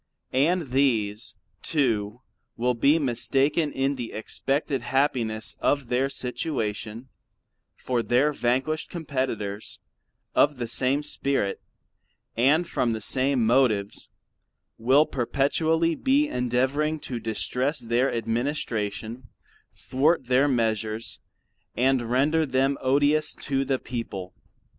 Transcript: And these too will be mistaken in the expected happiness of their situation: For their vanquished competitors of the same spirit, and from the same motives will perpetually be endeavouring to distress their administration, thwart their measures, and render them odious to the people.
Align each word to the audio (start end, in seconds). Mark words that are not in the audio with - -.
And 0.33 0.63
these 0.69 1.35
too 1.61 2.21
will 2.57 2.73
be 2.73 2.97
mistaken 2.97 3.71
in 3.71 3.97
the 3.97 4.13
expected 4.13 4.81
happiness 4.81 5.55
of 5.59 5.89
their 5.89 6.09
situation: 6.09 7.09
For 7.75 8.01
their 8.01 8.33
vanquished 8.33 8.89
competitors 8.89 9.79
of 10.33 10.57
the 10.57 10.67
same 10.67 11.03
spirit, 11.03 11.61
and 12.35 12.67
from 12.67 12.93
the 12.93 12.99
same 12.99 13.45
motives 13.45 14.09
will 14.79 15.05
perpetually 15.05 15.93
be 15.93 16.27
endeavouring 16.27 16.99
to 17.01 17.19
distress 17.19 17.79
their 17.79 18.11
administration, 18.11 19.27
thwart 19.71 20.25
their 20.25 20.47
measures, 20.47 21.19
and 21.77 22.09
render 22.09 22.43
them 22.47 22.75
odious 22.81 23.35
to 23.35 23.63
the 23.63 23.77
people. 23.77 24.33